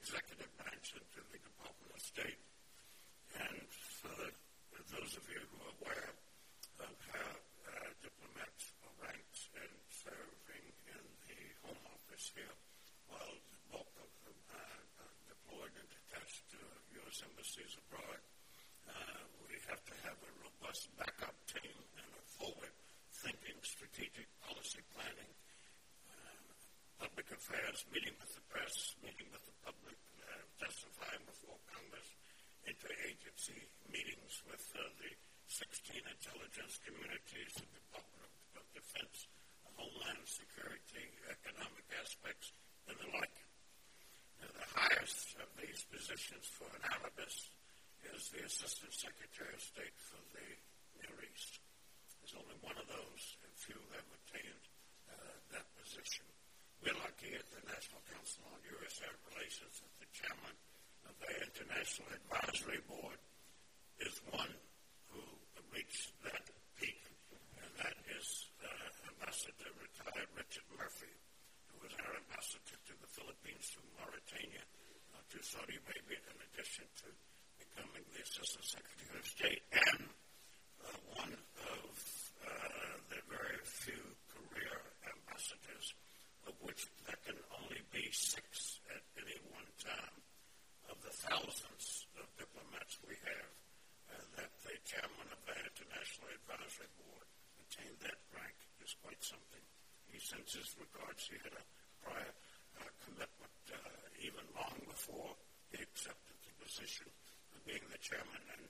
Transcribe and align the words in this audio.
executive 0.00 0.52
and 0.60 0.80
to 0.84 1.20
the 1.32 1.38
Department 1.40 1.90
of 1.94 2.00
State. 2.00 2.40
And 3.36 3.64
for 3.70 4.20
those 4.92 5.12
of 5.16 5.24
you 5.28 5.40
who 5.40 5.58
are 5.64 5.74
aware 5.82 6.10
of 6.84 6.92
how 7.12 7.30
uh, 7.32 7.90
diplomats 8.00 8.72
are 8.84 8.94
ranked 9.02 9.40
and 9.56 9.72
serving 9.88 10.66
in 10.88 11.04
the 11.26 11.40
Home 11.66 11.82
Office 11.90 12.32
here, 12.36 12.56
while 13.08 13.34
the 13.34 13.58
bulk 13.72 13.92
of 14.00 14.10
them 14.24 14.38
are 14.52 15.14
deployed 15.28 15.74
and 15.74 15.88
attached 16.06 16.44
to 16.54 16.60
U.S. 17.02 17.24
embassies 17.26 17.76
abroad, 17.86 18.20
uh, 18.88 19.20
we 19.48 19.56
have 19.68 19.82
to 19.84 19.94
have 20.06 20.18
a 20.22 20.32
robust 20.44 20.88
backup 20.96 21.34
team 21.50 21.76
and 21.98 22.10
a 22.14 22.22
forward-thinking 22.38 23.58
strategic 23.66 24.28
policy 24.44 24.82
planning, 24.94 25.32
uh, 26.08 26.52
public 27.02 27.26
affairs, 27.32 27.84
meeting 27.92 28.14
with 28.22 28.32
the 28.32 28.44
press, 28.48 28.94
meeting 29.02 29.26
with 29.34 29.42
the 29.44 29.56
public, 29.66 29.98
uh, 30.22 30.42
testifying 30.62 31.22
before 31.26 31.58
Congress, 31.68 32.08
interagency 32.66 33.58
meetings 33.90 34.42
with 34.50 34.62
uh, 34.74 34.82
the 35.02 35.10
16 35.46 36.02
intelligence 36.02 36.78
communities, 36.82 37.52
the 37.58 37.68
Department 37.70 38.32
of 38.58 38.64
Defense, 38.74 39.30
Homeland 39.78 40.24
Security, 40.26 41.06
economic 41.30 41.86
aspects, 42.02 42.50
and 42.90 42.96
the 42.98 43.10
like. 43.18 43.38
Now, 44.42 44.50
the 44.52 44.68
highest 44.74 45.36
of 45.38 45.48
these 45.60 45.86
positions 46.36 46.52
for 46.52 46.68
an 46.76 46.84
Arabist 47.00 47.48
is 48.12 48.28
the 48.28 48.44
Assistant 48.44 48.92
Secretary 48.92 49.52
of 49.56 49.62
State 49.62 49.96
for 49.96 50.20
the 50.36 50.44
Near 51.00 51.16
East. 51.32 51.64
There's 52.20 52.36
only 52.36 52.56
one 52.60 52.76
of 52.76 52.84
those, 52.92 53.22
and 53.40 53.50
few 53.56 53.80
have 53.96 54.04
attained 54.04 54.64
uh, 55.08 55.16
that 55.56 55.64
position. 55.80 56.28
We're 56.84 56.98
lucky 57.00 57.32
at 57.32 57.46
the 57.56 57.64
National 57.64 58.04
Council 58.12 58.44
on 58.52 58.60
U.S. 58.68 59.00
Arab 59.00 59.22
Relations 59.32 59.80
that 59.80 59.94
the 59.96 60.08
chairman 60.12 60.54
of 61.08 61.14
the 61.24 61.32
International 61.40 62.08
Advisory 62.12 62.82
Board 62.84 63.20
is 64.04 64.20
one 64.28 64.52
who 65.08 65.24
reached 65.72 66.12
that 66.20 66.44
peak, 66.76 67.00
and 67.64 67.70
that 67.80 67.96
is 68.12 68.52
uh, 68.60 69.08
Ambassador 69.08 69.72
retired 69.80 70.28
Richard 70.36 70.68
Murphy, 70.76 71.12
who 71.72 71.80
was 71.80 71.96
our 71.96 72.12
ambassador 72.12 72.76
to 72.76 72.94
the 73.00 73.08
Philippines, 73.08 73.72
to 73.72 73.80
Mauritania, 73.96 74.64
to 75.36 75.44
Saudi 75.44 75.76
Arabia, 75.84 76.16
in 76.32 76.38
addition 76.48 76.88
to 76.96 77.12
becoming 77.60 78.00
the 78.08 78.24
Assistant 78.24 78.64
Secretary 78.64 79.20
of 79.20 79.26
State 79.28 79.64
and 79.68 80.08
uh, 80.80 80.96
one 81.12 81.36
of 81.76 81.92
uh, 82.40 82.96
the 83.12 83.20
very 83.28 83.60
few 83.68 84.00
career 84.32 84.80
ambassadors, 85.04 85.92
of 86.48 86.56
which 86.64 86.88
there 87.04 87.20
can 87.28 87.36
only 87.52 87.84
be 87.92 88.08
six 88.16 88.80
at 88.88 89.04
any 89.20 89.36
one 89.52 89.68
time, 89.76 90.16
of 90.88 90.96
the 91.04 91.12
thousands 91.28 92.08
of 92.16 92.24
diplomats 92.40 92.96
we 93.04 93.20
have, 93.20 93.52
uh, 94.08 94.40
that 94.40 94.52
the 94.64 94.72
chairman 94.88 95.28
of 95.28 95.40
the 95.44 95.52
International 95.52 96.32
Advisory 96.32 96.88
Board 96.96 97.28
attained 97.60 98.00
that 98.00 98.16
rank 98.32 98.56
is 98.80 98.96
quite 99.04 99.20
something. 99.20 99.64
He 100.08 100.16
sends 100.16 100.56
his 100.56 100.72
regards. 100.80 101.28
He 101.28 101.36
had 101.44 101.52
a 101.52 101.64
prior 102.00 102.32
even 104.26 104.42
long 104.58 104.74
before 104.90 105.30
he 105.70 105.78
accepted 105.78 106.34
the 106.42 106.54
position 106.58 107.06
of 107.54 107.62
being 107.62 107.86
the 107.94 108.00
chairman, 108.02 108.42
and 108.58 108.62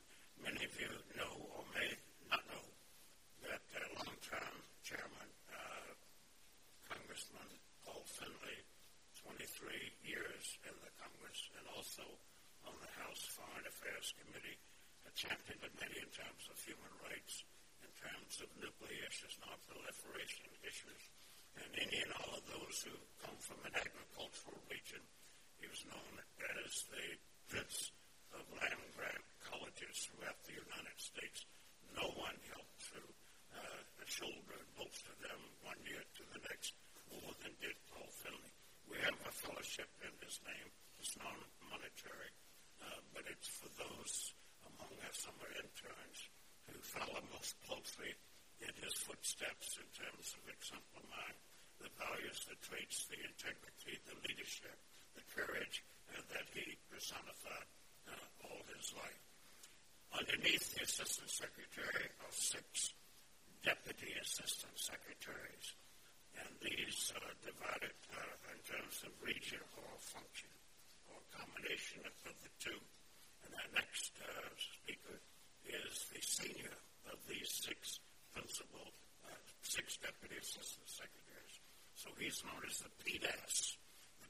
many 0.44 0.60
of 0.68 0.72
you 0.76 0.92
know 1.16 1.32
or 1.56 1.64
may 1.72 1.96
not 2.28 2.44
know 2.52 2.64
that 3.40 3.64
uh, 3.72 3.80
long-term 4.04 4.54
chairman, 4.84 5.28
uh, 5.48 5.90
Congressman 6.92 7.48
Paul 7.88 8.04
Findley, 8.04 8.60
23 9.24 9.40
years 10.04 10.60
in 10.68 10.76
the 10.84 10.92
Congress 11.00 11.48
and 11.56 11.64
also 11.72 12.04
on 12.68 12.76
the 12.84 12.92
House 13.00 13.24
Foreign 13.32 13.64
Affairs 13.64 14.12
Committee, 14.20 14.60
a 15.08 15.12
champion 15.16 15.56
of 15.64 15.72
many 15.80 15.96
in 16.04 16.10
terms 16.12 16.44
of 16.52 16.60
human 16.60 16.92
rights, 17.00 17.48
in 17.80 17.88
terms 17.96 18.44
of 18.44 18.48
nuclear 18.60 19.08
issues, 19.08 19.40
non-proliferation 19.40 20.52
issues, 20.68 21.02
and 21.56 21.70
any 21.80 22.04
and 22.04 22.12
all 22.20 22.36
of 22.36 22.44
those 22.44 22.84
who 22.84 22.92
come 23.24 23.40
from 23.40 23.56
an 23.64 23.72
agricultural 23.72 24.60
region. 24.68 25.00
He 25.60 25.66
was 25.68 25.82
known 25.88 26.14
as 26.64 26.84
the 26.92 27.06
Prince 27.48 27.92
of 28.34 28.44
land 28.60 28.82
grant 28.96 29.24
colleges 29.40 30.08
throughout 30.08 30.38
the 30.44 30.56
United 30.58 30.98
States. 30.98 31.46
No 31.94 32.06
one 32.18 32.36
helped 32.52 32.80
to 32.92 33.00
uh, 33.56 33.80
shoulder 34.06 34.54
and 34.54 34.70
bolster 34.76 35.14
them 35.22 35.40
one 35.62 35.78
year 35.86 36.02
to 36.02 36.22
the 36.34 36.40
next 36.50 36.74
more 37.10 37.34
than 37.42 37.54
did 37.62 37.76
Paul 37.90 38.06
Findley. 38.10 38.52
We 38.90 38.98
have 39.02 39.18
a 39.22 39.32
fellowship 39.32 39.88
in 40.02 40.12
his 40.22 40.38
name. 40.46 40.68
It's 40.98 41.14
non-monetary, 41.18 42.30
uh, 42.82 43.00
but 43.14 43.24
it's 43.30 43.50
for 43.50 43.70
those 43.78 44.34
among 44.66 44.92
our 45.02 45.14
summer 45.14 45.50
interns 45.58 46.18
who 46.70 46.78
follow 46.82 47.22
most 47.34 47.54
closely 47.66 48.14
in 48.62 48.72
his 48.82 48.94
footsteps 49.02 49.78
in 49.78 49.88
terms 49.94 50.34
of 50.34 50.42
exemplifying 50.50 51.38
the 51.78 51.90
values, 52.00 52.46
the 52.48 52.58
traits, 52.64 53.06
the 53.10 53.20
integrity, 53.20 54.00
the 54.08 54.16
leadership, 54.24 54.78
the 55.16 55.26
courage 55.32 55.82
uh, 56.12 56.20
that 56.30 56.46
he 56.52 56.76
personified 56.92 57.68
uh, 58.08 58.46
all 58.46 58.60
his 58.76 58.92
life. 58.92 59.22
Underneath 60.12 60.76
the 60.76 60.84
assistant 60.84 61.28
secretary 61.28 62.08
are 62.20 62.32
six 62.32 62.92
deputy 63.64 64.14
assistant 64.22 64.76
secretaries, 64.78 65.74
and 66.38 66.48
these 66.62 67.12
are 67.18 67.34
divided 67.42 67.96
uh, 68.14 68.52
in 68.54 68.60
terms 68.62 69.02
of 69.02 69.12
region 69.24 69.60
or 69.76 69.90
function, 69.98 70.52
or 71.10 71.18
combination 71.34 72.00
of, 72.06 72.14
the 72.22 72.52
two. 72.62 72.80
And 73.44 73.52
our 73.56 73.70
next 73.74 74.12
uh, 74.22 74.52
speaker 74.56 75.18
is 75.66 76.06
the 76.14 76.22
senior 76.22 76.76
of 77.10 77.18
these 77.26 77.50
six 77.50 77.98
principal, 78.32 78.86
uh, 79.26 79.34
six 79.62 79.98
deputy 79.98 80.38
assistant 80.38 80.86
secretaries. 80.86 81.56
So 81.98 82.12
he's 82.20 82.38
known 82.46 82.62
as 82.68 82.84
the 82.84 82.92
PDAS, 83.02 83.76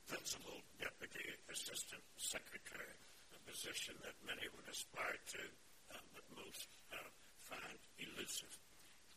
principal 0.06 0.62
deputy 0.78 1.26
assistant 1.50 2.02
secretary 2.14 2.94
a 3.34 3.40
position 3.42 3.98
that 4.06 4.14
many 4.22 4.46
would 4.54 4.66
aspire 4.70 5.18
to, 5.34 5.42
uh, 5.90 5.98
but 6.14 6.22
most 6.38 6.70
uh, 6.94 7.10
find 7.42 7.78
elusive. 7.98 8.54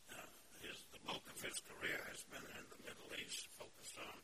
Uh, 0.10 0.18
his, 0.66 0.82
the 0.90 1.02
bulk 1.06 1.22
of 1.30 1.38
his 1.46 1.62
career 1.70 2.02
has 2.10 2.26
been 2.34 2.42
in 2.42 2.66
the 2.74 2.82
Middle 2.82 3.10
East, 3.22 3.46
focused 3.54 4.02
on 4.02 4.18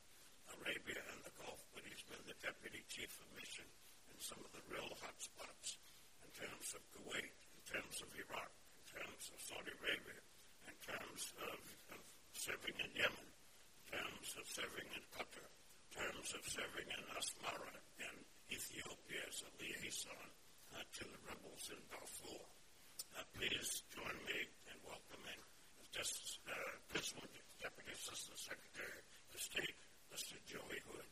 Arabia 0.58 1.02
and 1.14 1.22
the 1.22 1.34
Gulf, 1.38 1.62
but 1.78 1.86
he's 1.86 2.02
been 2.10 2.22
the 2.26 2.38
deputy 2.42 2.82
chief 2.90 3.14
of 3.22 3.30
mission 3.38 3.70
in 4.10 4.18
some 4.18 4.42
of 4.42 4.50
the 4.58 4.66
real 4.66 4.90
hot 5.06 5.18
spots 5.22 5.78
in 6.26 6.30
terms 6.34 6.74
of 6.74 6.82
Kuwait, 6.98 7.30
in 7.30 7.64
terms 7.70 8.02
of 8.02 8.10
Iraq, 8.18 8.52
in 8.82 8.86
terms 8.90 9.24
of 9.30 9.38
Saudi 9.38 9.70
Arabia, 9.86 10.20
in 10.66 10.78
terms 10.82 11.22
of, 11.46 11.58
of 11.94 12.02
serving 12.34 12.74
in 12.82 12.90
Yemen, 12.98 13.30
in 13.30 13.86
terms 14.02 14.34
of 14.34 14.46
serving 14.50 14.90
in 14.98 15.06
Qatar, 15.14 15.50
terms 15.96 16.30
of 16.36 16.44
serving 16.46 16.88
in 16.92 17.04
Asmara 17.16 17.74
and 18.04 18.18
Ethiopia 18.52 19.24
as 19.28 19.42
a 19.48 19.50
liaison 19.60 20.28
uh, 20.76 20.84
to 21.00 21.04
the 21.08 21.20
rebels 21.28 21.72
in 21.72 21.80
Darfur. 21.90 22.44
Uh, 23.16 23.24
please 23.40 23.84
join 23.96 24.16
me 24.28 24.40
in 24.68 24.78
welcoming 24.84 25.40
Justice, 25.96 26.40
uh, 26.52 26.54
Deputy 26.92 27.92
Assistant 27.96 28.38
Secretary 28.40 29.00
of 29.34 29.40
State, 29.40 29.76
Mr. 30.12 30.36
Joey 30.46 30.80
Hood. 30.92 31.08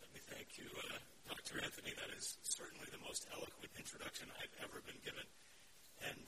Let 0.00 0.14
me 0.14 0.20
thank 0.32 0.56
you, 0.56 0.64
uh, 0.64 0.98
Dr. 1.28 1.60
Anthony. 1.62 1.92
That 1.96 2.07
is 2.18 2.34
certainly 2.42 2.90
the 2.90 2.98
most 3.06 3.30
eloquent 3.30 3.70
introduction 3.78 4.26
I've 4.42 4.50
ever 4.66 4.82
been 4.82 4.98
given. 5.06 5.22
And 6.02 6.18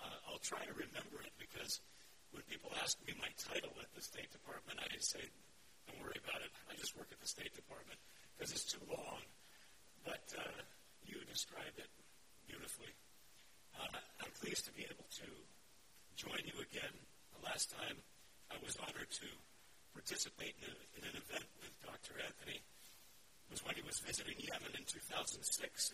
uh, 0.00 0.32
I'll 0.32 0.40
try 0.40 0.64
to 0.64 0.72
remember 0.72 1.20
it 1.20 1.36
because 1.36 1.84
when 2.32 2.40
people 2.48 2.72
ask 2.80 2.96
me 3.04 3.12
my 3.20 3.28
title 3.36 3.76
at 3.84 3.92
the 3.92 4.00
State 4.00 4.32
Department, 4.32 4.80
I 4.80 4.88
say, 4.96 5.20
don't 5.84 6.00
worry 6.00 6.16
about 6.16 6.40
it. 6.40 6.48
I 6.72 6.74
just 6.80 6.96
work 6.96 7.12
at 7.12 7.20
the 7.20 7.28
State 7.28 7.52
Department 7.52 8.00
because 8.32 8.56
it's 8.56 8.64
too 8.64 8.80
long. 8.88 9.20
But 10.08 10.24
uh, 10.32 10.56
you 11.04 11.20
described 11.28 11.76
it 11.76 11.92
beautifully. 12.48 12.96
Uh, 13.76 14.00
I'm 14.24 14.32
pleased 14.40 14.64
to 14.64 14.72
be 14.72 14.88
able 14.88 15.04
to 15.20 15.28
join 16.16 16.40
you 16.48 16.56
again. 16.64 16.96
The 17.36 17.44
last 17.44 17.68
time 17.76 18.00
I 18.48 18.56
was 18.64 18.80
honored 18.80 19.12
to 19.20 19.28
participate 19.92 20.56
in, 20.64 20.72
a, 20.72 20.80
in 20.96 21.02
an 21.12 21.16
event 21.20 21.44
with 21.60 21.76
Dr. 21.84 22.16
Anthony 22.24 22.64
was 23.50 23.62
when 23.64 23.74
he 23.78 23.84
was 23.86 24.02
visiting 24.02 24.34
Yemen 24.38 24.74
in 24.74 24.84
2006 24.84 25.42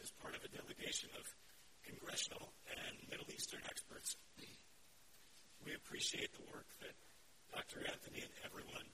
as 0.01 0.11
part 0.23 0.35
of 0.35 0.43
a 0.45 0.51
delegation 0.53 1.11
of 1.19 1.25
congressional 1.85 2.53
and 2.71 2.97
Middle 3.11 3.29
Eastern 3.33 3.61
experts. 3.69 4.17
We 5.65 5.75
appreciate 5.75 6.33
the 6.35 6.47
work 6.51 6.67
that 6.81 6.97
Dr. 7.53 7.85
Anthony 7.87 8.25
and 8.25 8.35
everyone 8.43 8.89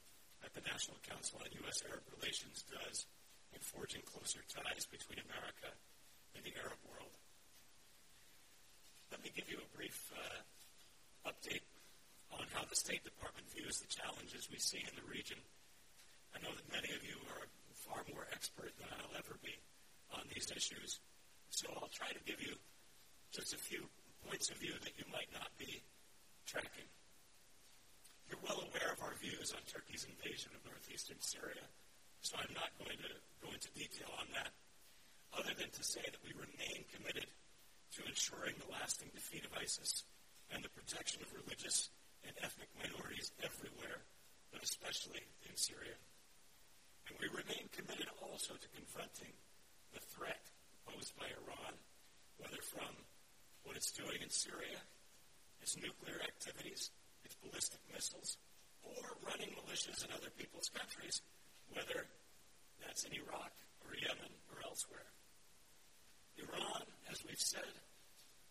at 0.44 0.52
the 0.52 0.64
National 0.66 0.98
Council 1.06 1.40
on 1.40 1.48
U.S. 1.64 1.80
Arab 1.88 2.04
Relations 2.18 2.66
does 2.68 3.06
in 3.54 3.60
forging 3.62 4.02
closer 4.04 4.42
ties 4.50 4.84
between 4.90 5.22
America 5.24 5.70
and 6.36 6.44
the 6.44 6.52
Arab 6.60 6.78
world. 6.84 7.14
Let 9.10 9.24
me 9.24 9.32
give 9.32 9.48
you 9.48 9.56
a 9.62 9.68
brief 9.72 9.96
uh, 10.12 11.30
update 11.32 11.64
on 12.34 12.44
how 12.52 12.68
the 12.68 12.76
State 12.76 13.04
Department 13.04 13.48
views 13.48 13.80
the 13.80 13.88
challenges 13.88 14.48
we 14.52 14.60
see 14.60 14.84
in 14.84 14.92
the 14.92 15.06
region. 15.08 15.40
I 16.36 16.44
know 16.44 16.52
that 16.52 16.68
many 16.68 16.92
of 16.92 17.00
you 17.00 17.16
are 17.32 17.48
far 17.88 18.04
more 18.12 18.28
expert 18.32 18.76
than 18.76 18.88
I'll 19.00 19.16
ever 19.16 19.40
be 19.40 19.56
on 20.12 20.28
these 20.28 20.52
issues, 20.52 21.00
so 21.48 21.68
I'll 21.80 21.92
try 21.92 22.12
to 22.12 22.22
give 22.28 22.40
you 22.44 22.54
just 23.32 23.56
a 23.56 23.60
few 23.60 23.88
points 24.28 24.52
of 24.52 24.56
view 24.60 24.76
that 24.84 24.94
you 25.00 25.04
might 25.12 25.28
not 25.32 25.48
be 25.56 25.80
tracking. 26.44 26.88
You're 28.28 28.44
well 28.44 28.60
aware 28.60 28.92
of 28.92 29.00
our 29.00 29.16
views 29.20 29.56
on 29.56 29.64
Turkey's 29.64 30.04
invasion 30.04 30.52
of 30.52 30.60
northeastern 30.68 31.20
Syria, 31.20 31.64
so 32.20 32.36
I'm 32.36 32.52
not 32.52 32.72
going 32.76 33.00
to 33.00 33.12
go 33.40 33.48
into 33.48 33.72
detail 33.72 34.12
on 34.20 34.28
that, 34.36 34.52
other 35.32 35.56
than 35.56 35.72
to 35.72 35.82
say 35.82 36.04
that 36.04 36.20
we 36.20 36.36
remain 36.36 36.84
committed 36.92 37.28
to 37.96 38.00
ensuring 38.04 38.56
the 38.60 38.68
lasting 38.68 39.08
defeat 39.16 39.48
of 39.48 39.56
ISIS 39.56 40.04
and 40.52 40.60
the 40.60 40.72
protection 40.76 41.24
of 41.24 41.32
religious 41.32 41.88
and 42.24 42.36
ethnic 42.44 42.68
minorities 42.76 43.32
everywhere, 43.40 44.04
but 44.52 44.62
especially 44.62 45.24
in 45.48 45.56
Syria. 45.56 45.96
And 47.08 47.16
we 47.20 47.28
remain 47.32 47.68
committed 47.72 48.08
also 48.20 48.54
to 48.54 48.68
confronting 48.76 49.32
the 49.94 50.00
threat 50.12 50.44
posed 50.84 51.16
by 51.16 51.28
Iran, 51.44 51.74
whether 52.36 52.60
from 52.60 52.92
what 53.64 53.76
it's 53.76 53.92
doing 53.92 54.20
in 54.20 54.30
Syria, 54.30 54.80
its 55.60 55.76
nuclear 55.76 56.20
activities, 56.24 56.90
its 57.24 57.36
ballistic 57.40 57.80
missiles, 57.92 58.36
or 58.82 59.04
running 59.24 59.52
militias 59.56 60.04
in 60.04 60.10
other 60.12 60.32
people's 60.36 60.68
countries, 60.72 61.20
whether 61.72 62.08
that's 62.80 63.04
in 63.04 63.12
Iraq 63.12 63.52
or 63.84 63.94
Yemen 63.94 64.32
or 64.52 64.64
elsewhere. 64.64 65.08
Iran, 66.40 66.82
as 67.10 67.20
we've 67.24 67.40
said, 67.40 67.72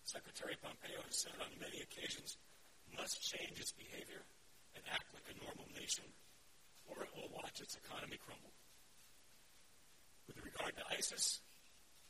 Secretary 0.07 0.55
Pompeo 0.63 1.03
has 1.03 1.19
said 1.19 1.35
on 1.43 1.51
many 1.59 1.83
occasions, 1.83 2.39
must 2.95 3.19
change 3.19 3.59
its 3.59 3.75
behavior 3.75 4.23
and 4.75 4.83
act 4.87 5.11
like 5.11 5.27
a 5.27 5.39
normal 5.43 5.67
nation, 5.75 6.07
or 6.87 7.03
it 7.03 7.11
will 7.11 7.27
watch 7.35 7.59
its 7.59 7.75
economy 7.75 8.06
regard 10.67 10.89
to 10.89 10.97
ISIS, 10.97 11.39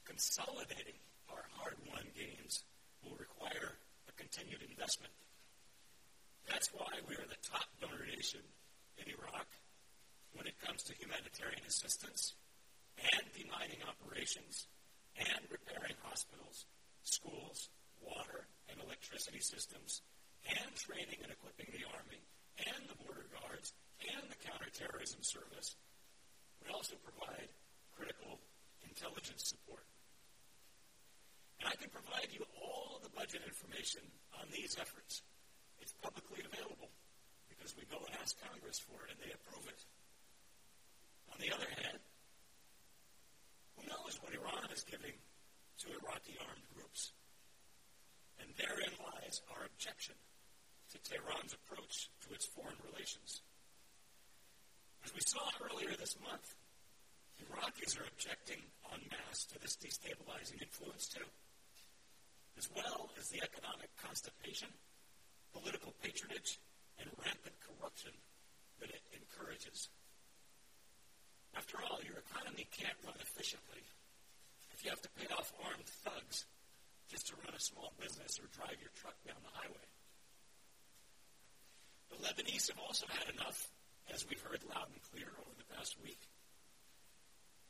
consolidating 0.05 0.97
our 1.29 1.45
hard 1.57 1.75
won 1.89 2.03
gains 2.17 2.63
will 3.03 3.15
require 3.17 3.77
a 4.09 4.11
continued 4.13 4.61
investment 4.69 5.11
that's 6.47 6.71
why 6.71 6.89
we 7.07 7.13
are 7.19 7.27
the 7.27 7.43
top 7.43 7.67
donor 7.83 8.07
nation 8.07 8.39
in 8.97 9.11
Iraq 9.19 9.51
when 10.31 10.47
it 10.47 10.55
comes 10.63 10.81
to 10.87 10.95
humanitarian 10.95 11.61
assistance 11.67 12.33
and 12.97 13.23
demining 13.35 13.83
operations 13.83 14.65
and 15.19 15.43
repairing 15.51 15.99
hospitals, 16.01 16.65
schools, 17.03 17.67
water, 17.99 18.47
and 18.71 18.79
electricity 18.79 19.43
systems, 19.43 20.01
and 20.47 20.71
training 20.79 21.19
and 21.21 21.35
equipping 21.35 21.67
the 21.75 21.83
Army 21.91 22.23
and 22.63 22.81
the 22.87 22.97
border 23.03 23.27
guards 23.43 23.75
and 24.07 24.23
the 24.31 24.39
counterterrorism 24.47 25.19
service. 25.21 25.75
We 26.63 26.71
also 26.71 26.95
provide 27.03 27.51
intelligence 28.97 29.53
support. 29.53 29.85
And 31.61 31.69
I 31.69 31.77
can 31.77 31.93
provide 31.93 32.33
you 32.33 32.41
all 32.57 32.97
the 33.05 33.13
budget 33.13 33.45
information 33.45 34.01
on 34.41 34.49
these 34.49 34.73
efforts 34.81 35.21
it's 35.77 35.93
publicly 36.01 36.41
available 36.41 36.89
because 37.45 37.77
we 37.77 37.85
go 37.85 38.01
and 38.01 38.13
ask 38.17 38.33
Congress 38.41 38.81
for 38.81 38.97
it 39.05 39.13
and 39.13 39.19
they 39.21 39.29
approve 39.29 39.69
it. 39.69 39.81
On 41.29 41.37
the 41.37 41.53
other 41.53 41.69
hand, 41.85 42.01
who 43.77 43.85
knows 43.85 44.17
what 44.25 44.33
Iran 44.33 44.73
is 44.73 44.81
giving 44.89 45.13
to 45.13 45.85
Iraqi 46.01 46.33
armed 46.41 46.65
groups? 46.73 47.13
And 48.41 48.49
therein 48.57 48.93
lies 48.99 49.41
our 49.53 49.69
objection 49.69 50.17
to 50.91 50.97
Tehran's 51.05 51.53
approach 51.53 52.09
to 52.25 52.33
its 52.33 52.49
foreign 52.49 52.81
relations. 52.89 53.45
As 55.05 55.13
we 55.13 55.21
saw 55.21 55.45
earlier 55.61 55.93
this 55.93 56.17
month, 56.25 56.57
Iraqis 57.45 57.99
are 57.99 58.07
objecting 58.07 58.61
en 58.93 59.01
masse 59.11 59.45
to 59.45 59.59
this 59.59 59.77
destabilizing 59.77 60.61
influence 60.61 61.07
too, 61.07 61.27
as 62.57 62.69
well 62.75 63.09
as 63.19 63.29
the 63.29 63.41
economic 63.43 63.89
constipation 64.01 64.69
political 65.53 65.93
patronage, 66.03 66.59
and 66.99 67.09
rampant 67.21 67.55
corruption 67.61 68.11
that 68.79 68.89
it 68.89 69.03
encourages. 69.13 69.89
After 71.55 71.77
all, 71.81 71.99
your 72.05 72.21
economy 72.21 72.67
can't 72.73 72.97
run 73.05 73.17
efficiently 73.21 73.81
if 74.73 74.83
you 74.83 74.89
have 74.89 75.01
to 75.01 75.09
pay 75.17 75.29
off 75.33 75.53
armed 75.65 75.85
thugs 76.05 76.45
just 77.09 77.27
to 77.27 77.33
run 77.45 77.53
a 77.55 77.59
small 77.59 77.93
business 77.97 78.37
or 78.37 78.45
drive 78.53 78.77
your 78.81 78.93
truck 78.93 79.17
down 79.25 79.41
the 79.41 79.57
highway. 79.57 79.87
The 82.13 82.21
Lebanese 82.21 82.69
have 82.69 82.81
also 82.81 83.05
had 83.09 83.33
enough, 83.33 83.69
as 84.13 84.25
we've 84.29 84.41
heard 84.41 84.61
loud 84.69 84.89
and 84.93 85.01
clear 85.09 85.29
over 85.41 85.55
the 85.57 85.75
past 85.75 85.97
week. 86.03 86.21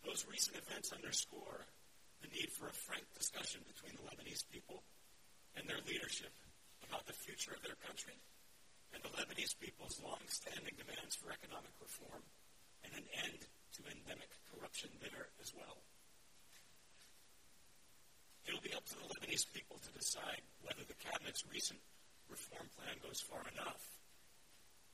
Those 0.06 0.26
recent 0.30 0.58
events 0.58 0.94
underscore 0.94 1.66
the 2.22 2.30
need 2.34 2.50
for 2.54 2.68
a 2.68 2.76
frank 2.90 3.06
discussion 3.14 3.62
between 3.70 3.94
the 3.98 4.06
Lebanese 4.06 4.46
people 4.50 4.84
and 5.56 5.68
their 5.70 5.82
leadership 5.86 6.34
about 6.86 7.06
the 7.06 7.14
future 7.14 7.54
of 7.54 7.62
their 7.62 7.78
country 7.86 8.18
and 8.94 9.04
the 9.04 9.14
Lebanese 9.14 9.58
people's 9.60 10.00
long-standing 10.02 10.74
demands 10.78 11.16
for 11.20 11.30
economic 11.30 11.74
reform 11.82 12.24
and 12.86 12.94
an 12.96 13.08
end 13.26 13.42
to 13.76 13.82
endemic 13.92 14.32
corruption 14.50 14.90
there 15.04 15.30
as 15.42 15.52
well. 15.54 15.84
It'll 18.48 18.64
be 18.64 18.74
up 18.74 18.88
to 18.88 18.96
the 18.96 19.06
Lebanese 19.12 19.46
people 19.52 19.76
to 19.84 19.92
decide 19.92 20.40
whether 20.64 20.88
the 20.88 20.96
cabinet's 21.04 21.44
recent 21.52 21.84
reform 22.32 22.72
plan 22.80 22.96
goes 23.04 23.20
far 23.20 23.44
enough 23.54 23.84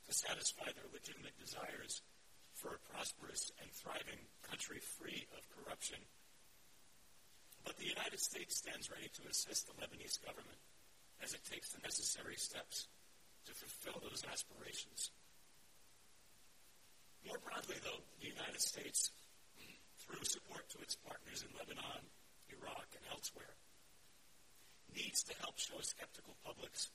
to 0.10 0.12
satisfy 0.12 0.68
their 0.74 0.90
legitimate 0.90 1.38
desires 1.38 2.02
for 2.63 2.80
a 2.80 2.86
prosperous 2.95 3.51
and 3.60 3.68
thriving 3.75 4.24
country 4.48 4.80
free 4.80 5.27
of 5.36 5.44
corruption. 5.51 6.00
But 7.68 7.75
the 7.75 7.92
United 7.92 8.24
States 8.24 8.56
stands 8.56 8.88
ready 8.88 9.12
to 9.19 9.27
assist 9.27 9.68
the 9.68 9.75
Lebanese 9.83 10.24
government 10.24 10.63
as 11.19 11.36
it 11.36 11.44
takes 11.44 11.75
the 11.75 11.83
necessary 11.83 12.39
steps 12.39 12.88
to 13.48 13.51
fulfill 13.51 14.00
those 14.00 14.24
aspirations. 14.24 15.12
More 17.27 17.39
broadly, 17.44 17.75
though, 17.83 18.04
the 18.24 18.31
United 18.31 18.63
States, 18.63 19.12
through 19.99 20.23
support 20.23 20.64
to 20.71 20.80
its 20.80 20.95
partners 20.95 21.44
in 21.44 21.52
Lebanon, 21.59 22.04
Iraq, 22.47 22.88
and 22.95 23.04
elsewhere, 23.11 23.59
needs 24.95 25.23
to 25.23 25.35
help 25.44 25.59
show 25.59 25.80
skeptical 25.83 26.35
publics 26.47 26.92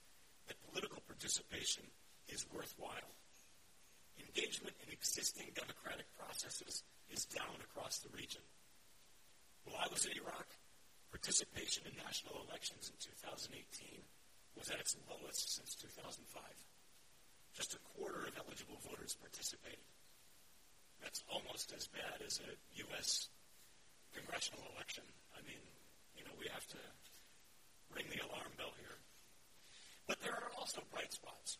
that 0.48 0.56
political 0.68 1.04
participation 1.04 1.84
is 2.28 2.44
worthwhile. 2.52 3.12
Engagement 4.18 4.74
in 4.86 4.92
existing 4.92 5.50
democratic 5.54 6.06
processes 6.18 6.82
is 7.10 7.24
down 7.26 7.56
across 7.62 7.98
the 7.98 8.10
region. 8.14 8.42
While 9.64 9.80
I 9.82 9.88
was 9.92 10.04
in 10.06 10.12
Iraq, 10.18 10.46
participation 11.10 11.84
in 11.86 11.96
national 11.96 12.42
elections 12.48 12.90
in 12.90 12.96
2018 12.98 14.02
was 14.56 14.70
at 14.70 14.80
its 14.80 14.96
lowest 15.08 15.56
since 15.56 15.74
2005. 15.78 16.42
Just 17.54 17.74
a 17.74 17.82
quarter 17.94 18.26
of 18.26 18.34
eligible 18.38 18.78
voters 18.86 19.16
participated. 19.18 19.82
That's 21.02 21.22
almost 21.30 21.72
as 21.74 21.86
bad 21.88 22.22
as 22.26 22.40
a 22.42 22.50
U.S. 22.90 23.28
congressional 24.14 24.62
election. 24.74 25.04
I 25.34 25.40
mean, 25.46 25.62
you 26.18 26.24
know, 26.24 26.34
we 26.38 26.50
have 26.50 26.66
to 26.74 26.80
ring 27.94 28.06
the 28.10 28.22
alarm 28.26 28.50
bell 28.58 28.74
here. 28.78 28.98
But 30.06 30.20
there 30.20 30.34
are 30.34 30.50
also 30.58 30.82
bright 30.90 31.12
spots. 31.12 31.58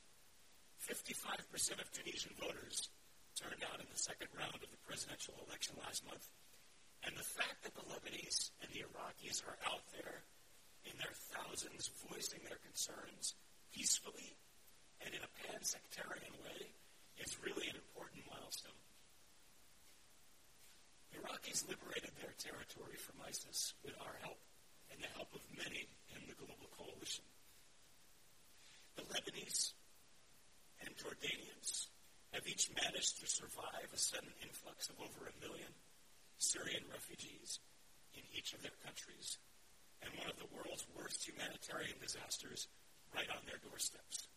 55% 1.09 1.81
of 1.81 1.89
Tunisian 1.89 2.37
voters 2.37 2.93
turned 3.33 3.65
out 3.65 3.81
in 3.81 3.89
the 3.89 3.97
second 3.97 4.29
round 4.37 4.61
of 4.61 4.69
the 4.69 4.83
presidential 4.85 5.33
election 5.49 5.73
last 5.81 6.05
month. 6.05 6.29
And 7.01 7.17
the 7.17 7.25
fact 7.25 7.65
that 7.65 7.73
the 7.73 7.87
Lebanese 7.89 8.53
and 8.61 8.69
the 8.77 8.85
Iraqis 8.85 9.41
are 9.49 9.57
out 9.73 9.89
there 9.97 10.21
in 10.85 10.93
their 11.01 11.17
thousands 11.33 11.89
voicing 12.13 12.45
their 12.45 12.61
concerns 12.61 13.33
peacefully 13.73 14.37
and 15.01 15.15
in 15.17 15.25
a 15.25 15.33
pan-sectarian 15.49 16.37
way 16.45 16.77
is 17.25 17.41
really 17.41 17.73
an 17.73 17.81
important 17.81 18.29
milestone. 18.29 18.77
Iraqis 21.17 21.65
liberated 21.73 22.13
their 22.21 22.37
territory 22.37 23.01
from 23.01 23.17
ISIS 23.25 23.73
with 23.81 23.97
our 24.05 24.13
help 24.21 24.45
and 24.93 25.01
the 25.01 25.09
help 25.17 25.33
of 25.33 25.41
many 25.57 25.89
in 26.13 26.21
the 26.29 26.37
global 26.37 26.69
coalition. 26.77 27.25
The 29.01 29.09
Lebanese 29.09 29.73
and 30.85 30.91
Jordanians 30.97 31.89
have 32.33 32.47
managed 33.09 33.25
to 33.25 33.41
survive 33.41 33.89
a 33.89 33.97
sudden 33.97 34.29
influx 34.45 34.93
of 34.93 35.01
over 35.01 35.25
a 35.25 35.41
million 35.41 35.73
Syrian 36.37 36.85
refugees 36.93 37.57
in 38.13 38.21
each 38.37 38.53
of 38.53 38.61
their 38.61 38.77
countries 38.85 39.41
and 40.05 40.13
one 40.21 40.29
of 40.29 40.37
the 40.37 40.51
world's 40.53 40.85
worst 40.93 41.25
humanitarian 41.25 41.97
disasters 42.05 42.69
right 43.17 43.29
on 43.33 43.41
their 43.49 43.57
doorsteps. 43.65 44.29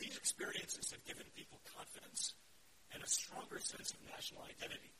These 0.00 0.16
experiences 0.16 0.96
have 0.96 1.04
given 1.04 1.28
people 1.36 1.60
confidence 1.76 2.32
and 2.94 3.04
a 3.04 3.10
stronger 3.10 3.60
sense 3.60 3.92
of 3.92 4.00
national 4.08 4.48
identity, 4.48 4.96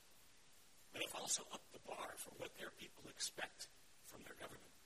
but 0.93 1.01
have 1.09 1.17
also 1.17 1.49
upped 1.49 1.73
the 1.73 1.81
bar 1.89 2.21
for 2.21 2.37
what 2.37 2.53
their 2.61 2.75
people 2.77 3.09
expect 3.09 3.73
from 4.05 4.21
their 4.29 4.37
government. 4.37 4.77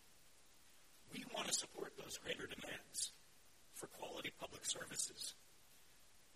We 1.11 1.27
want 1.35 1.51
to 1.51 1.57
support 1.57 1.99
those 1.99 2.23
greater 2.23 2.47
demands 2.47 3.11
for 3.75 3.91
quality 3.99 4.31
public 4.39 4.62
services. 4.62 5.35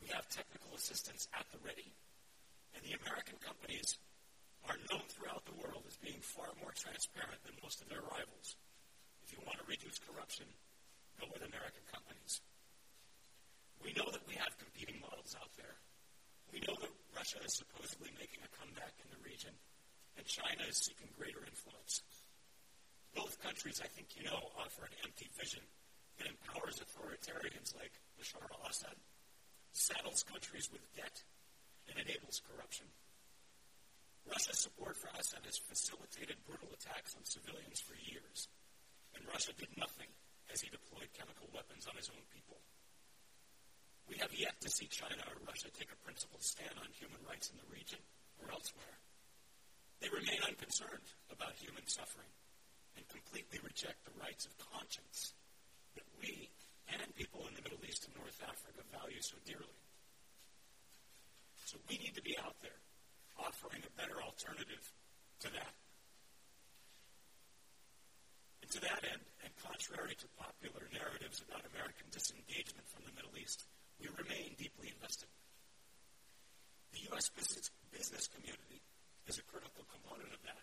We 0.03 0.09
have 0.13 0.29
technical 0.29 0.75
assistance 0.77 1.29
at 1.35 1.47
the 1.51 1.59
ready, 1.65 1.93
and 2.75 2.85
the 2.85 2.97
American 3.01 3.37
companies 3.41 3.99
are 4.69 4.79
known 4.91 5.07
throughout 5.09 5.47
the 5.47 5.57
world 5.63 5.87
as 5.87 5.97
being 5.99 6.19
far 6.21 6.51
more 6.59 6.75
transparent 6.75 7.39
than 7.47 7.55
most 7.63 7.81
of 7.83 7.89
their 7.89 8.03
rivals. 8.03 8.59
If 9.23 9.33
you 9.35 9.41
want 9.47 9.59
to 9.63 9.67
reduce 9.67 9.99
corruption, 10.03 10.47
go 11.19 11.27
with 11.31 11.43
American 11.43 11.83
companies. 11.91 12.43
We 13.83 13.95
know 13.95 14.07
that 14.11 14.27
we 14.27 14.35
have 14.39 14.55
competing 14.59 14.99
models 15.03 15.35
out 15.39 15.51
there. 15.55 15.79
We 16.51 16.63
know 16.67 16.75
that 16.79 16.93
Russia 17.15 17.43
is 17.43 17.59
supposedly 17.59 18.11
making 18.19 18.43
a 18.43 18.51
comeback 18.59 18.95
in 19.03 19.09
the 19.11 19.21
region, 19.23 19.55
and 20.19 20.27
China 20.27 20.63
is 20.67 20.79
seeking 20.79 21.11
greater 21.19 21.43
influence. 21.47 22.03
Both 23.15 23.41
countries, 23.43 23.81
I 23.83 23.89
think 23.89 24.15
you 24.15 24.27
know, 24.27 24.53
offer 24.59 24.87
an 24.87 24.95
empty 25.07 25.31
vision 25.35 25.63
that 26.19 26.29
empowers 26.29 26.83
authoritarians 26.83 27.75
like 27.77 27.93
Bashar 28.19 28.45
al 28.45 28.67
Assad, 28.69 28.97
saddles 29.77 30.25
countries 30.25 30.73
with 30.73 30.81
debt, 30.97 31.21
and 31.89 32.01
enables 32.01 32.41
corruption. 32.49 32.89
Russia's 34.25 34.59
support 34.59 34.97
for 34.97 35.13
Assad 35.15 35.45
has 35.45 35.61
facilitated 35.61 36.41
brutal 36.49 36.73
attacks 36.73 37.15
on 37.15 37.23
civilians 37.23 37.79
for 37.85 37.95
years, 38.01 38.49
and 39.15 39.23
Russia 39.29 39.53
did 39.55 39.71
nothing 39.77 40.09
as 40.51 40.65
he 40.65 40.73
deployed 40.73 41.13
chemical 41.15 41.47
weapons 41.53 41.87
on 41.87 41.95
his 41.95 42.11
own 42.11 42.25
people. 42.33 42.59
We 44.09 44.17
have 44.19 44.33
yet 44.35 44.57
to 44.65 44.73
see 44.73 44.89
China 44.89 45.23
or 45.29 45.45
Russia 45.47 45.69
take 45.77 45.93
a 45.93 46.03
principled 46.03 46.43
stand 46.43 46.75
on 46.81 46.91
human 46.97 47.21
rights 47.29 47.53
in 47.53 47.61
the 47.61 47.71
region 47.71 48.01
or 48.41 48.51
elsewhere. 48.51 48.97
They 50.01 50.09
remain 50.09 50.41
unconcerned 50.43 51.07
about 51.29 51.59
human 51.61 51.87
suffering 51.87 52.33
and 52.97 53.05
completely 53.13 53.61
reject 53.63 54.03
the 54.09 54.17
rights 54.19 54.49
of 54.49 54.57
conscience 54.59 55.37
that 55.95 56.09
we 56.19 56.51
and 56.93 57.03
people 57.17 57.43
in 57.49 57.55
the 57.55 57.63
Middle 57.63 57.83
East 57.87 58.07
and 58.07 58.15
North 58.15 58.39
Africa 58.47 58.83
value 58.95 59.21
so 59.21 59.37
dearly. 59.45 59.81
So 61.67 61.79
we 61.91 61.99
need 61.99 62.15
to 62.15 62.23
be 62.23 62.39
out 62.39 62.55
there 62.63 62.79
offering 63.39 63.83
a 63.83 63.93
better 63.99 64.23
alternative 64.23 64.85
to 65.43 65.49
that. 65.51 65.75
And 68.63 68.71
to 68.71 68.81
that 68.87 69.03
end, 69.03 69.25
and 69.43 69.53
contrary 69.63 70.15
to 70.15 70.27
popular 70.39 70.87
narratives 70.95 71.43
about 71.43 71.67
American 71.75 72.07
disengagement 72.11 72.87
from 72.89 73.05
the 73.05 73.15
Middle 73.19 73.35
East, 73.35 73.67
we 74.01 74.09
remain 74.15 74.55
deeply 74.57 74.95
invested. 74.95 75.29
The 76.95 77.03
U.S. 77.13 77.29
business, 77.35 77.71
business 77.93 78.31
community 78.31 78.81
is 79.27 79.39
a 79.39 79.45
critical 79.51 79.85
component 79.91 80.33
of 80.33 80.43
that. 80.47 80.63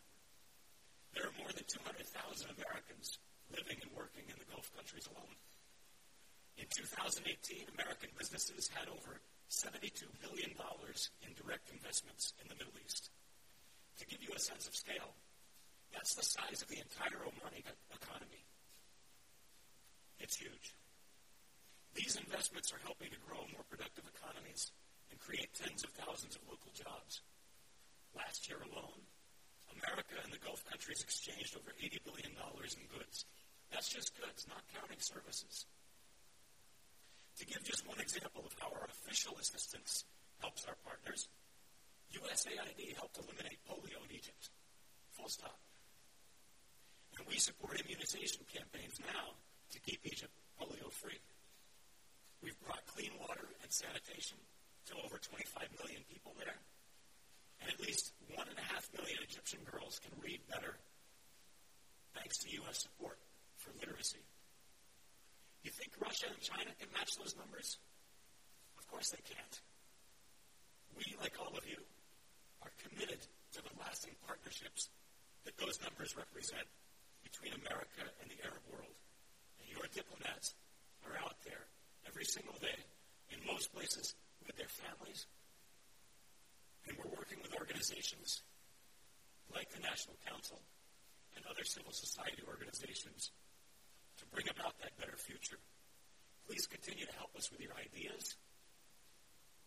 There 1.14 1.28
are 1.30 1.36
more 1.38 1.52
than 1.54 1.68
200,000 1.68 2.10
Americans 2.58 3.20
living 3.54 3.78
and 3.86 3.92
working 3.94 4.26
in 4.28 4.38
the 4.40 4.50
Gulf 4.50 4.72
countries 4.74 5.06
alone. 5.12 5.38
In 6.58 6.66
2018, 6.70 7.74
American 7.74 8.10
businesses 8.18 8.70
had 8.74 8.88
over 8.90 9.22
$72 9.50 10.06
billion 10.22 10.54
in 10.54 11.32
direct 11.38 11.70
investments 11.70 12.34
in 12.42 12.48
the 12.50 12.56
Middle 12.56 12.78
East. 12.86 13.10
To 14.00 14.06
give 14.06 14.22
you 14.22 14.34
a 14.36 14.40
sense 14.40 14.68
of 14.68 14.76
scale, 14.76 15.14
that's 15.94 16.16
the 16.16 16.26
size 16.26 16.62
of 16.62 16.70
the 16.70 16.82
entire 16.82 17.22
Omani 17.22 17.62
economy. 17.94 18.44
It's 20.20 20.38
huge. 20.38 20.74
These 21.94 22.18
investments 22.18 22.74
are 22.74 22.82
helping 22.82 23.14
to 23.14 23.22
grow 23.22 23.46
more 23.54 23.66
productive 23.70 24.06
economies 24.10 24.74
and 25.14 25.22
create 25.22 25.54
tens 25.54 25.84
of 25.86 25.94
thousands 25.94 26.36
of 26.36 26.42
local 26.50 26.74
jobs. 26.74 27.22
Last 28.18 28.50
year 28.50 28.58
alone, 28.66 29.06
America 29.78 30.18
and 30.26 30.34
the 30.34 30.42
Gulf 30.42 30.66
countries 30.66 31.06
exchanged 31.06 31.54
over 31.54 31.70
$80 31.78 32.02
billion 32.02 32.34
in 32.34 32.84
goods. 32.90 33.26
That's 33.70 33.90
just 33.90 34.18
goods, 34.18 34.48
not 34.50 34.66
counting 34.74 35.02
services. 35.02 35.66
To 37.44 37.52
give 37.52 37.68
just 37.68 37.84
one 37.84 38.00
example 38.00 38.40
of 38.48 38.56
how 38.56 38.72
our 38.72 38.88
official 38.88 39.36
assistance 39.36 40.06
helps 40.40 40.64
our 40.64 40.80
partners, 40.88 41.28
USAID 42.16 42.96
helped 42.96 43.20
eliminate 43.20 43.60
polio 43.68 44.00
in 44.08 44.16
Egypt. 44.16 44.48
Full 45.12 45.28
stop. 45.28 45.60
And 47.20 47.28
we 47.28 47.36
support 47.36 47.84
immunization 47.84 48.48
campaigns 48.48 48.96
now 49.04 49.36
to 49.76 49.80
keep 49.84 50.00
Egypt 50.08 50.32
polio 50.56 50.88
free. 50.88 51.20
We've 52.40 52.56
brought 52.64 52.88
clean 52.88 53.12
water 53.20 53.52
and 53.60 53.68
sanitation 53.68 54.40
to 54.88 54.94
over 55.04 55.20
25 55.20 55.68
million 55.84 56.00
people 56.08 56.32
there. 56.40 56.64
And 57.60 57.68
at 57.68 57.84
least 57.84 58.14
one 58.40 58.48
and 58.48 58.58
a 58.58 58.72
half 58.72 58.88
million 58.96 59.20
Egyptian 59.20 59.68
girls 59.68 60.00
can 60.00 60.16
read 60.24 60.40
better 60.48 60.80
thanks 62.16 62.38
to 62.38 62.56
U.S. 62.64 62.88
support 62.88 63.20
for 63.60 63.76
literacy. 63.84 64.24
You 65.64 65.72
think 65.72 65.96
Russia 66.00 66.28
match 66.94 67.16
those 67.18 67.36
numbers? 67.38 67.78
Of 68.78 68.88
course 68.88 69.10
they 69.10 69.24
can't. 69.24 69.56
We, 70.98 71.04
like 71.22 71.34
all 71.40 71.54
of 71.58 71.66
you, 71.66 71.80
are 72.62 72.74
committed 72.84 73.20
to 73.54 73.60
the 73.62 73.74
lasting 73.80 74.16
partnerships 74.28 74.90
that 75.46 75.58
those 75.58 75.80
numbers 75.82 76.16
represent 76.16 76.68
between 77.24 77.54
America 77.54 78.06
and 78.22 78.28
the 78.30 78.40
Arab 78.46 78.64
world. 78.72 78.96
And 79.60 79.68
your 79.70 79.88
diplomats 79.92 80.54
are 81.08 81.18
out 81.24 81.36
there 81.44 81.68
every 82.08 82.26
single 82.26 82.56
day, 82.62 82.80
in 83.32 83.40
most 83.48 83.74
places, 83.74 84.16
with 84.46 84.56
their 84.56 84.70
families. 84.70 85.26
And 86.88 86.98
we're 87.00 87.16
working 87.16 87.40
with 87.42 87.56
organizations 87.56 88.44
like 89.52 89.70
the 89.72 89.82
National 89.82 90.16
Council 90.28 90.60
and 91.36 91.46
other 91.50 91.64
civil 91.64 91.92
society 91.92 92.44
organizations 92.48 93.32
to 94.20 94.26
bring 94.32 94.48
about 94.50 94.78
that 94.82 94.96
better 95.00 95.18
future. 95.18 95.58
Please 96.48 96.68
continue 96.68 97.06
to 97.06 97.16
help 97.18 97.36
us 97.36 97.52
with 97.52 97.62
your 97.62 97.74
ideas. 97.74 98.36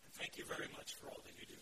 And 0.04 0.12
thank 0.14 0.36
you 0.38 0.44
very 0.44 0.68
much 0.76 0.94
for 0.94 1.08
all 1.08 1.20
that 1.24 1.34
you 1.40 1.46
do. 1.46 1.60